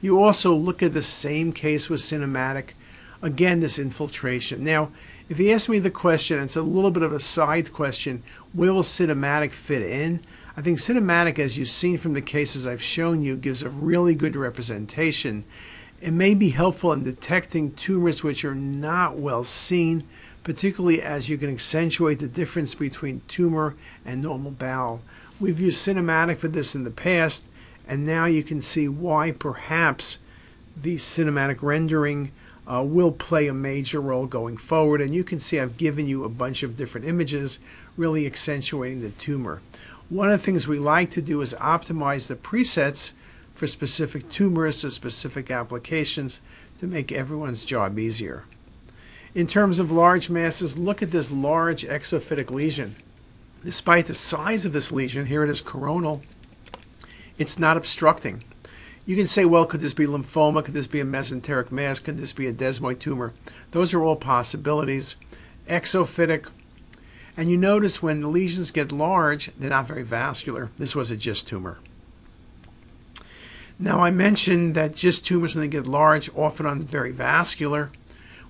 You 0.00 0.22
also 0.22 0.54
look 0.54 0.82
at 0.82 0.94
the 0.94 1.02
same 1.02 1.52
case 1.52 1.90
with 1.90 2.00
cinematic 2.00 2.72
again, 3.22 3.60
this 3.60 3.78
infiltration. 3.78 4.64
Now, 4.64 4.90
if 5.28 5.38
you 5.38 5.50
ask 5.52 5.68
me 5.68 5.78
the 5.78 5.90
question, 5.90 6.38
it's 6.38 6.56
a 6.56 6.62
little 6.62 6.90
bit 6.90 7.02
of 7.02 7.12
a 7.12 7.20
side 7.20 7.72
question, 7.72 8.22
where 8.52 8.72
will 8.72 8.82
cinematic 8.82 9.52
fit 9.52 9.82
in? 9.82 10.20
I 10.56 10.62
think 10.62 10.78
cinematic, 10.78 11.38
as 11.38 11.56
you've 11.56 11.70
seen 11.70 11.96
from 11.96 12.14
the 12.14 12.20
cases 12.20 12.66
I've 12.66 12.82
shown 12.82 13.22
you, 13.22 13.36
gives 13.36 13.62
a 13.62 13.70
really 13.70 14.16
good 14.16 14.34
representation. 14.34 15.44
It 16.00 16.12
may 16.12 16.34
be 16.34 16.50
helpful 16.50 16.92
in 16.92 17.04
detecting 17.04 17.72
tumors 17.74 18.24
which 18.24 18.44
are 18.44 18.54
not 18.54 19.16
well 19.16 19.44
seen, 19.44 20.04
particularly 20.42 21.00
as 21.00 21.28
you 21.28 21.38
can 21.38 21.50
accentuate 21.50 22.18
the 22.18 22.26
difference 22.26 22.74
between 22.74 23.22
tumor 23.28 23.76
and 24.04 24.22
normal 24.22 24.50
bowel. 24.50 25.02
We've 25.38 25.60
used 25.60 25.86
cinematic 25.86 26.38
for 26.38 26.48
this 26.48 26.74
in 26.74 26.82
the 26.82 26.90
past, 26.90 27.44
and 27.86 28.04
now 28.04 28.24
you 28.24 28.42
can 28.42 28.60
see 28.60 28.88
why 28.88 29.30
perhaps 29.30 30.18
the 30.76 30.96
cinematic 30.96 31.62
rendering 31.62 32.32
uh, 32.66 32.82
will 32.84 33.12
play 33.12 33.46
a 33.46 33.54
major 33.54 34.00
role 34.00 34.26
going 34.26 34.56
forward. 34.56 35.00
And 35.00 35.14
you 35.14 35.22
can 35.22 35.38
see 35.38 35.60
I've 35.60 35.76
given 35.76 36.06
you 36.06 36.24
a 36.24 36.28
bunch 36.28 36.62
of 36.62 36.76
different 36.76 37.06
images 37.06 37.58
really 37.96 38.26
accentuating 38.26 39.00
the 39.00 39.10
tumor. 39.10 39.60
One 40.10 40.28
of 40.28 40.40
the 40.40 40.44
things 40.44 40.66
we 40.66 40.80
like 40.80 41.10
to 41.10 41.22
do 41.22 41.40
is 41.40 41.54
optimize 41.54 42.26
the 42.26 42.34
presets 42.34 43.12
for 43.54 43.68
specific 43.68 44.28
tumors 44.28 44.84
or 44.84 44.90
specific 44.90 45.52
applications 45.52 46.40
to 46.80 46.88
make 46.88 47.12
everyone's 47.12 47.64
job 47.64 47.96
easier. 47.96 48.42
In 49.36 49.46
terms 49.46 49.78
of 49.78 49.92
large 49.92 50.28
masses, 50.28 50.76
look 50.76 51.00
at 51.00 51.12
this 51.12 51.30
large 51.30 51.84
exophytic 51.84 52.50
lesion. 52.50 52.96
Despite 53.64 54.06
the 54.06 54.14
size 54.14 54.64
of 54.64 54.72
this 54.72 54.90
lesion, 54.90 55.26
here 55.26 55.44
it 55.44 55.50
is 55.50 55.60
coronal, 55.60 56.22
it's 57.38 57.56
not 57.56 57.76
obstructing. 57.76 58.42
You 59.06 59.14
can 59.14 59.28
say, 59.28 59.44
well, 59.44 59.64
could 59.64 59.80
this 59.80 59.94
be 59.94 60.06
lymphoma? 60.06 60.64
Could 60.64 60.74
this 60.74 60.88
be 60.88 60.98
a 60.98 61.04
mesenteric 61.04 61.70
mass? 61.70 62.00
Could 62.00 62.18
this 62.18 62.32
be 62.32 62.48
a 62.48 62.52
desmoid 62.52 62.98
tumor? 62.98 63.32
Those 63.70 63.94
are 63.94 64.02
all 64.02 64.16
possibilities. 64.16 65.14
Exophytic. 65.68 66.48
And 67.40 67.50
you 67.50 67.56
notice 67.56 68.02
when 68.02 68.20
the 68.20 68.28
lesions 68.28 68.70
get 68.70 68.92
large, 68.92 69.46
they're 69.54 69.70
not 69.70 69.86
very 69.86 70.02
vascular. 70.02 70.68
This 70.76 70.94
was 70.94 71.10
a 71.10 71.16
GIST 71.16 71.48
tumor. 71.48 71.78
Now, 73.78 74.04
I 74.04 74.10
mentioned 74.10 74.74
that 74.74 74.94
GIST 74.94 75.24
tumors, 75.24 75.54
when 75.54 75.62
they 75.62 75.68
get 75.68 75.86
large, 75.86 76.28
often 76.36 76.66
aren't 76.66 76.84
very 76.84 77.12
vascular. 77.12 77.92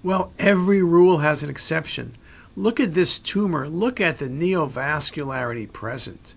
Well, 0.02 0.32
every 0.40 0.82
rule 0.82 1.18
has 1.18 1.44
an 1.44 1.50
exception. 1.50 2.16
Look 2.56 2.80
at 2.80 2.94
this 2.94 3.20
tumor. 3.20 3.68
Look 3.68 4.00
at 4.00 4.18
the 4.18 4.28
neovascularity 4.28 5.72
present. 5.72 6.34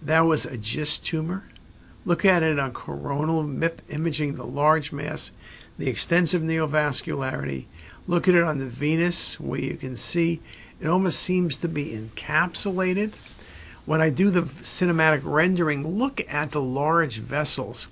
That 0.00 0.20
was 0.20 0.46
a 0.46 0.56
GIST 0.56 1.04
tumor. 1.04 1.44
Look 2.06 2.24
at 2.24 2.42
it 2.42 2.58
on 2.58 2.72
coronal 2.72 3.44
MIP 3.44 3.80
imaging, 3.90 4.36
the 4.36 4.46
large 4.46 4.92
mass, 4.92 5.30
the 5.76 5.90
extensive 5.90 6.40
neovascularity. 6.40 7.66
Look 8.06 8.28
at 8.28 8.34
it 8.34 8.44
on 8.44 8.60
the 8.60 8.66
venous, 8.66 9.38
where 9.38 9.60
you 9.60 9.76
can 9.76 9.94
see 9.94 10.40
it 10.80 10.86
almost 10.86 11.20
seems 11.20 11.56
to 11.58 11.68
be 11.68 11.92
encapsulated. 11.96 13.12
When 13.86 14.00
I 14.00 14.10
do 14.10 14.30
the 14.30 14.42
cinematic 14.42 15.22
rendering, 15.24 15.98
look 15.98 16.20
at 16.28 16.52
the 16.52 16.60
large 16.60 17.18
vessels. 17.18 17.88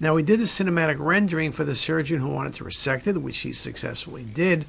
Now, 0.00 0.14
we 0.14 0.22
did 0.22 0.40
the 0.40 0.44
cinematic 0.44 0.96
rendering 0.98 1.52
for 1.52 1.64
the 1.64 1.74
surgeon 1.74 2.20
who 2.20 2.28
wanted 2.28 2.54
to 2.54 2.64
resect 2.64 3.06
it, 3.06 3.20
which 3.20 3.38
he 3.38 3.52
successfully 3.52 4.24
did. 4.24 4.66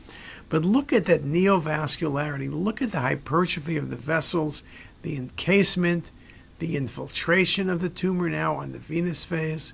But 0.48 0.66
look 0.66 0.92
at 0.92 1.06
that 1.06 1.24
neovascularity. 1.24 2.52
Look 2.52 2.82
at 2.82 2.92
the 2.92 3.02
hypertrophy 3.02 3.78
of 3.78 3.90
the 3.90 3.96
vessels, 3.96 4.64
the 5.04 5.16
encasement, 5.16 6.12
the 6.58 6.76
infiltration 6.76 7.70
of 7.70 7.82
the 7.82 7.90
tumor 7.90 8.30
now 8.30 8.56
on 8.56 8.72
the 8.72 8.80
venous 8.80 9.24
phase, 9.24 9.74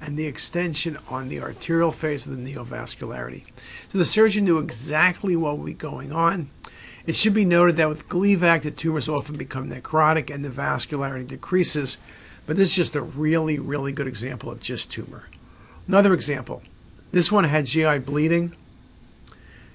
and 0.00 0.16
the 0.16 0.26
extension 0.26 0.96
on 1.08 1.28
the 1.28 1.40
arterial 1.40 1.90
phase 1.90 2.26
of 2.26 2.36
the 2.36 2.54
neovascularity. 2.54 3.44
So 3.88 3.98
the 3.98 4.04
surgeon 4.04 4.44
knew 4.44 4.58
exactly 4.58 5.36
what 5.36 5.58
was 5.58 5.74
going 5.74 6.12
on. 6.12 6.48
It 7.08 7.16
should 7.16 7.32
be 7.32 7.46
noted 7.46 7.78
that 7.78 7.88
with 7.88 8.06
Gleevec, 8.10 8.60
the 8.60 8.70
tumors 8.70 9.08
often 9.08 9.38
become 9.38 9.70
necrotic 9.70 10.28
and 10.28 10.44
the 10.44 10.50
vascularity 10.50 11.26
decreases, 11.26 11.96
but 12.46 12.58
this 12.58 12.68
is 12.68 12.76
just 12.76 12.94
a 12.94 13.00
really, 13.00 13.58
really 13.58 13.92
good 13.92 14.06
example 14.06 14.50
of 14.50 14.60
GIST 14.60 14.92
tumor. 14.92 15.24
Another 15.86 16.12
example, 16.12 16.62
this 17.10 17.32
one 17.32 17.44
had 17.44 17.64
GI 17.64 18.00
bleeding. 18.00 18.54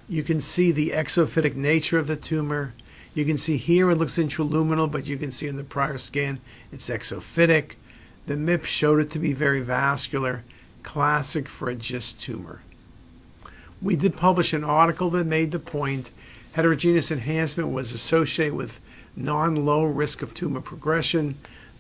You 0.08 0.22
can 0.22 0.42
see 0.42 0.72
the 0.72 0.92
exophytic 0.92 1.56
nature 1.56 1.98
of 1.98 2.06
the 2.06 2.16
tumor. 2.16 2.76
You 3.16 3.26
can 3.26 3.40
see 3.40 3.58
here 3.58 3.90
it 3.90 3.98
looks 3.98 4.20
intraluminal, 4.20 4.92
but 4.92 5.08
you 5.08 5.18
can 5.18 5.32
see 5.32 5.48
in 5.48 5.56
the 5.56 5.64
prior 5.64 5.98
scan 5.98 6.40
it's 6.72 6.88
exophytic. 6.88 7.74
The 8.28 8.36
MIP 8.36 8.66
showed 8.66 9.00
it 9.00 9.10
to 9.10 9.18
be 9.18 9.34
very 9.34 9.62
vascular, 9.62 10.44
classic 10.84 11.50
for 11.50 11.68
a 11.68 11.74
GIST 11.74 12.22
tumor. 12.22 12.62
We 13.82 13.96
did 13.96 14.16
publish 14.16 14.54
an 14.54 14.64
article 14.64 15.10
that 15.10 15.26
made 15.26 15.52
the 15.52 15.58
point 15.58 16.12
heterogeneous 16.54 17.12
enhancement 17.12 17.70
was 17.70 17.92
associated 17.92 18.54
with 18.54 18.80
non-low 19.16 19.84
risk 19.84 20.22
of 20.22 20.34
tumor 20.34 20.62
progression. 20.62 21.36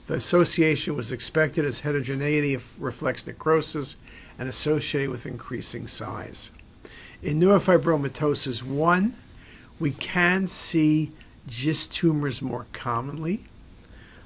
The 0.08 0.15
association 0.15 0.96
was 0.96 1.12
expected 1.12 1.63
as 1.63 1.82
heterogeneity 1.82 2.58
reflects 2.80 3.25
necrosis 3.25 3.98
and 4.38 4.50
associated 4.50 5.10
with 5.10 5.25
increasing 5.25 5.88
size. 5.88 6.51
In 7.22 7.39
neurofibromatosis 7.39 8.63
1, 8.63 9.13
we 9.80 9.92
can 9.92 10.48
see 10.48 11.12
GIST 11.48 11.94
tumors 11.94 12.42
more 12.42 12.68
commonly. 12.74 13.46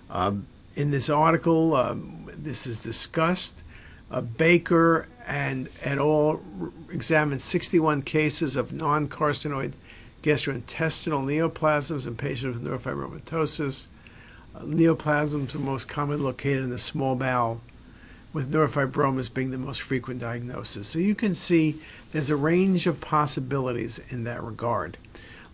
Um, 0.10 0.48
in 0.76 0.92
this 0.92 1.10
article, 1.10 1.76
um, 1.76 2.30
this 2.36 2.66
is 2.66 2.82
discussed. 2.82 3.62
Uh, 4.10 4.22
Baker 4.22 5.10
and 5.28 5.68
et 5.84 5.98
al. 5.98 6.40
examined 6.90 7.42
61 7.42 8.04
cases 8.04 8.56
of 8.56 8.72
non 8.72 9.08
carcinoid 9.10 9.74
gastrointestinal 10.28 11.24
neoplasms 11.24 12.06
in 12.06 12.16
patients 12.16 12.60
with 12.60 12.66
neurofibromatosis. 12.66 13.88
Uh, 14.54 14.60
neoplasms 14.60 15.56
are 15.56 15.60
most 15.60 15.88
commonly 15.88 16.22
located 16.22 16.64
in 16.64 16.70
the 16.70 16.78
small 16.78 17.16
bowel, 17.16 17.62
with 18.34 18.52
neurofibromas 18.52 19.34
being 19.34 19.52
the 19.52 19.58
most 19.58 19.82
frequent 19.82 20.20
diagnosis. 20.20 20.86
So 20.90 21.00
you 21.00 21.16
can 21.16 21.34
see 21.34 21.78
there's 22.12 22.30
a 22.30 22.36
range 22.36 22.88
of 22.88 23.00
possibilities 23.00 24.00
in 24.10 24.26
that 24.26 24.44
regard. 24.44 24.98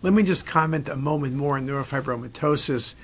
Let 0.02 0.12
me 0.12 0.24
just 0.24 0.44
comment 0.44 0.88
a 0.88 0.96
moment 0.96 1.34
more 1.34 1.56
on 1.56 1.68
neurofibromatosis 1.68 2.96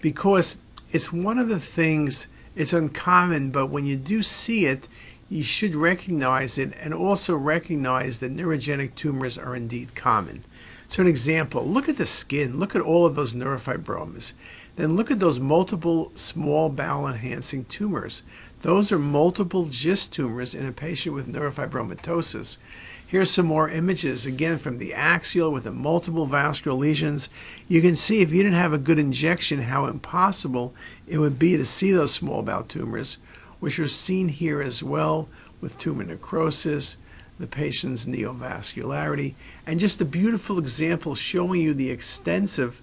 because 0.00 0.62
it's 0.90 1.12
one 1.12 1.38
of 1.38 1.48
the 1.48 1.60
things, 1.60 2.26
it's 2.56 2.72
uncommon, 2.72 3.50
but 3.50 3.66
when 3.66 3.84
you 3.84 3.96
do 3.96 4.22
see 4.22 4.64
it, 4.64 4.88
you 5.28 5.44
should 5.44 5.74
recognize 5.74 6.56
it 6.56 6.72
and 6.80 6.94
also 6.94 7.36
recognize 7.36 8.20
that 8.20 8.34
neurogenic 8.34 8.94
tumors 8.94 9.36
are 9.36 9.54
indeed 9.54 9.94
common. 9.94 10.42
So, 10.88 11.02
an 11.02 11.08
example 11.08 11.64
look 11.64 11.88
at 11.88 11.98
the 11.98 12.06
skin, 12.06 12.58
look 12.58 12.74
at 12.74 12.80
all 12.82 13.04
of 13.04 13.14
those 13.14 13.34
neurofibromas. 13.34 14.32
Then 14.76 14.94
look 14.94 15.10
at 15.10 15.18
those 15.18 15.38
multiple 15.38 16.12
small 16.14 16.68
bowel 16.68 17.08
enhancing 17.08 17.64
tumors. 17.64 18.22
Those 18.62 18.90
are 18.90 18.98
multiple 18.98 19.66
GIST 19.66 20.12
tumors 20.12 20.54
in 20.54 20.64
a 20.64 20.72
patient 20.72 21.14
with 21.14 21.26
neurofibromatosis. 21.26 22.58
Here's 23.06 23.30
some 23.30 23.46
more 23.46 23.68
images 23.68 24.24
again 24.24 24.58
from 24.58 24.78
the 24.78 24.94
axial 24.94 25.50
with 25.50 25.64
the 25.64 25.72
multiple 25.72 26.26
vascular 26.26 26.76
lesions. 26.76 27.28
You 27.66 27.80
can 27.80 27.96
see 27.96 28.20
if 28.20 28.32
you 28.32 28.42
didn't 28.42 28.58
have 28.58 28.72
a 28.72 28.78
good 28.78 28.98
injection 28.98 29.62
how 29.62 29.86
impossible 29.86 30.74
it 31.06 31.18
would 31.18 31.38
be 31.38 31.56
to 31.56 31.64
see 31.64 31.90
those 31.90 32.12
small 32.12 32.42
bowel 32.42 32.62
tumors, 32.62 33.18
which 33.60 33.78
are 33.78 33.88
seen 33.88 34.28
here 34.28 34.62
as 34.62 34.82
well 34.82 35.28
with 35.60 35.78
tumor 35.78 36.04
necrosis, 36.04 36.96
the 37.38 37.46
patient's 37.46 38.06
neovascularity, 38.06 39.34
and 39.66 39.78
just 39.78 40.00
a 40.00 40.04
beautiful 40.04 40.58
example 40.58 41.14
showing 41.14 41.60
you 41.60 41.72
the 41.72 41.90
extensive 41.90 42.80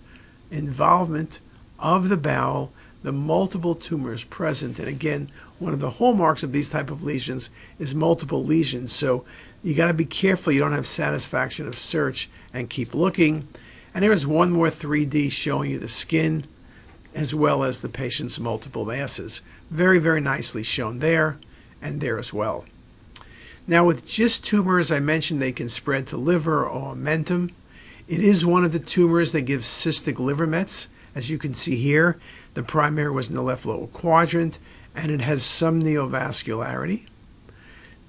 involvement 0.49 1.39
of 1.79 2.09
the 2.09 2.17
bowel, 2.17 2.71
the 3.03 3.11
multiple 3.11 3.75
tumors 3.75 4.23
present. 4.23 4.79
And 4.79 4.87
again, 4.87 5.29
one 5.59 5.73
of 5.73 5.79
the 5.79 5.91
hallmarks 5.91 6.43
of 6.43 6.51
these 6.51 6.69
type 6.69 6.89
of 6.89 7.03
lesions 7.03 7.49
is 7.77 7.93
multiple 7.93 8.43
lesions. 8.43 8.93
So 8.93 9.25
you 9.63 9.75
got 9.75 9.87
to 9.87 9.93
be 9.93 10.05
careful 10.05 10.53
you 10.53 10.59
don't 10.59 10.71
have 10.71 10.87
satisfaction 10.87 11.67
of 11.67 11.77
search 11.77 12.29
and 12.53 12.69
keep 12.69 12.93
looking. 12.93 13.47
And 13.93 14.03
there 14.03 14.11
is 14.11 14.25
one 14.25 14.51
more 14.51 14.67
3D 14.67 15.31
showing 15.31 15.71
you 15.71 15.79
the 15.79 15.87
skin 15.87 16.45
as 17.13 17.33
well 17.33 17.63
as 17.63 17.81
the 17.81 17.89
patient's 17.89 18.39
multiple 18.39 18.85
masses. 18.85 19.41
Very, 19.69 19.99
very 19.99 20.19
nicely 20.21 20.63
shown 20.63 20.99
there 20.99 21.37
and 21.81 22.01
there 22.01 22.19
as 22.19 22.33
well. 22.33 22.65
Now, 23.67 23.85
with 23.85 24.07
GIST 24.07 24.45
tumors, 24.45 24.91
I 24.91 24.99
mentioned 24.99 25.41
they 25.41 25.51
can 25.51 25.69
spread 25.69 26.05
to 26.07 26.17
liver 26.17 26.67
or 26.67 26.93
omentum. 26.95 27.51
It 28.07 28.19
is 28.19 28.45
one 28.45 28.63
of 28.63 28.71
the 28.71 28.79
tumors 28.79 29.31
that 29.31 29.41
gives 29.41 29.67
cystic 29.67 30.19
liver 30.19 30.45
mets. 30.45 30.89
As 31.15 31.31
you 31.31 31.39
can 31.39 31.55
see 31.55 31.75
here, 31.75 32.19
the 32.53 32.61
primary 32.61 33.09
was 33.09 33.29
in 33.29 33.35
the 33.35 33.41
left 33.41 33.65
lower 33.65 33.87
quadrant, 33.87 34.59
and 34.93 35.11
it 35.11 35.21
has 35.21 35.41
some 35.41 35.81
neovascularity. 35.81 37.07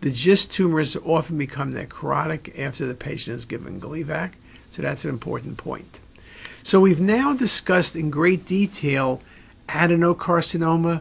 The 0.02 0.10
GIST 0.10 0.52
tumors 0.52 0.94
often 0.96 1.38
become 1.38 1.72
necrotic 1.72 2.58
after 2.58 2.84
the 2.84 2.94
patient 2.94 3.36
is 3.36 3.46
given 3.46 3.80
Gleevec, 3.80 4.32
so 4.68 4.82
that's 4.82 5.04
an 5.04 5.10
important 5.10 5.56
point. 5.56 6.00
So 6.62 6.80
we've 6.80 7.00
now 7.00 7.32
discussed 7.32 7.96
in 7.96 8.10
great 8.10 8.44
detail 8.44 9.22
adenocarcinoma, 9.68 11.00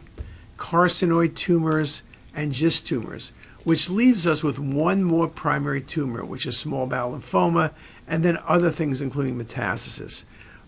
carcinoid 0.57 1.35
tumors, 1.35 2.03
and 2.33 2.53
GIST 2.53 2.87
tumors, 2.87 3.33
which 3.65 3.89
leaves 3.89 4.25
us 4.25 4.43
with 4.43 4.57
one 4.57 5.03
more 5.03 5.27
primary 5.27 5.81
tumor, 5.81 6.23
which 6.23 6.45
is 6.45 6.57
small 6.57 6.85
bowel 6.85 7.17
lymphoma, 7.17 7.73
and 8.07 8.23
then 8.23 8.37
other 8.47 8.69
things 8.69 9.01
including 9.01 9.35
metastasis. 9.35 10.23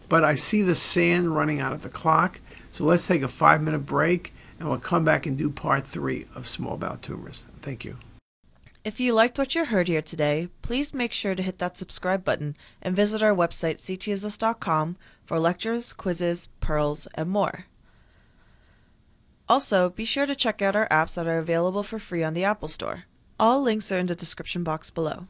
But 0.09 0.25
I 0.25 0.35
see 0.35 0.63
the 0.63 0.75
sand 0.75 1.33
running 1.33 1.61
out 1.61 1.73
of 1.73 1.83
the 1.83 1.89
clock, 1.89 2.39
so 2.73 2.83
let's 2.83 3.07
take 3.07 3.21
a 3.21 3.27
five 3.27 3.61
minute 3.61 3.85
break 3.85 4.33
and 4.59 4.67
we'll 4.67 4.79
come 4.79 5.05
back 5.05 5.25
and 5.25 5.37
do 5.37 5.49
part 5.49 5.85
three 5.85 6.25
of 6.35 6.47
small 6.47 6.75
bowel 6.75 6.97
tumors. 6.97 7.45
Thank 7.61 7.85
you. 7.85 7.97
If 8.83 8.99
you 8.99 9.13
liked 9.13 9.37
what 9.37 9.53
you 9.53 9.65
heard 9.65 9.87
here 9.87 10.01
today, 10.01 10.47
please 10.61 10.93
make 10.93 11.11
sure 11.11 11.35
to 11.35 11.43
hit 11.43 11.59
that 11.59 11.77
subscribe 11.77 12.23
button 12.23 12.55
and 12.81 12.95
visit 12.95 13.21
our 13.21 13.35
website 13.35 13.75
ctisus.com 13.75 14.95
for 15.25 15.39
lectures, 15.39 15.93
quizzes, 15.93 16.47
pearls, 16.61 17.05
and 17.13 17.29
more. 17.29 17.65
Also, 19.49 19.89
be 19.89 20.03
sure 20.03 20.25
to 20.25 20.35
check 20.35 20.61
out 20.61 20.75
our 20.75 20.87
apps 20.89 21.15
that 21.15 21.27
are 21.27 21.39
available 21.39 21.83
for 21.83 21.99
free 21.99 22.23
on 22.23 22.33
the 22.33 22.43
Apple 22.43 22.67
Store. 22.67 23.05
All 23.39 23.61
links 23.61 23.91
are 23.91 23.99
in 23.99 24.07
the 24.07 24.15
description 24.15 24.63
box 24.63 24.89
below. 24.91 25.27